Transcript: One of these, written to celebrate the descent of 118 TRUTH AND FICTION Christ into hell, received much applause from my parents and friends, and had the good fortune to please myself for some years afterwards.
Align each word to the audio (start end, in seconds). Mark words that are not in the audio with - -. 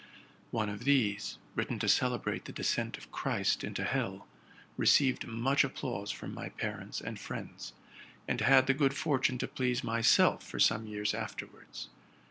One 0.49 0.67
of 0.67 0.83
these, 0.83 1.37
written 1.53 1.77
to 1.77 1.87
celebrate 1.87 2.45
the 2.45 2.51
descent 2.51 2.97
of 2.97 3.03
118 3.11 3.13
TRUTH 3.13 3.37
AND 3.37 3.45
FICTION 3.77 3.91
Christ 3.91 4.09
into 4.09 4.17
hell, 4.17 4.27
received 4.75 5.27
much 5.27 5.63
applause 5.63 6.09
from 6.09 6.33
my 6.33 6.49
parents 6.49 7.01
and 7.01 7.19
friends, 7.19 7.73
and 8.27 8.41
had 8.41 8.65
the 8.65 8.73
good 8.73 8.95
fortune 8.95 9.37
to 9.37 9.47
please 9.47 9.83
myself 9.83 10.41
for 10.43 10.57
some 10.59 10.87
years 10.87 11.13
afterwards. 11.13 11.89